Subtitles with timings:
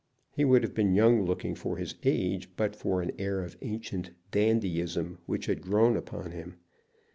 [0.31, 4.09] He would have been young looking for his age, but for an air of ancient
[4.31, 6.55] dandyism which had grown upon him.